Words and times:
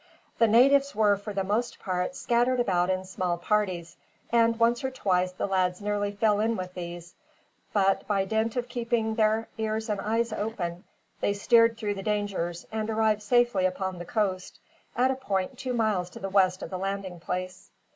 The 0.39 0.47
natives 0.47 0.95
were, 0.95 1.15
for 1.15 1.31
the 1.31 1.43
most 1.43 1.77
part, 1.77 2.15
scattered 2.15 2.59
about 2.59 2.89
in 2.89 3.05
small 3.05 3.37
parties, 3.37 3.97
and 4.31 4.59
once 4.59 4.83
or 4.83 4.89
twice 4.89 5.31
the 5.31 5.45
lads 5.45 5.79
nearly 5.79 6.11
fell 6.11 6.39
in 6.39 6.57
with 6.57 6.73
these; 6.73 7.13
but 7.71 8.07
by 8.07 8.25
dint 8.25 8.55
of 8.55 8.67
keeping 8.67 9.13
their 9.13 9.47
ears 9.59 9.89
and 9.91 10.01
eyes 10.01 10.33
open 10.33 10.85
they 11.19 11.33
steered 11.35 11.77
through 11.77 11.93
the 11.93 12.01
dangers, 12.01 12.65
and 12.71 12.89
arrived 12.89 13.21
safely 13.21 13.67
upon 13.67 13.99
the 13.99 14.05
coast, 14.05 14.57
at 14.95 15.11
a 15.11 15.15
point 15.15 15.59
two 15.59 15.71
miles 15.73 16.09
to 16.09 16.19
the 16.19 16.29
west 16.29 16.63
of 16.63 16.71
the 16.71 16.79
landing 16.79 17.19
place. 17.19 17.69